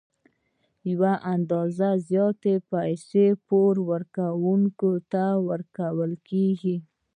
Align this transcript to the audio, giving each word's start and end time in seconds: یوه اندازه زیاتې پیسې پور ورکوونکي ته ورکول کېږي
یوه 0.91 1.13
اندازه 1.33 1.89
زیاتې 2.09 2.53
پیسې 2.71 3.25
پور 3.47 3.73
ورکوونکي 3.89 4.93
ته 5.11 5.23
ورکول 5.49 6.11
کېږي 6.29 6.75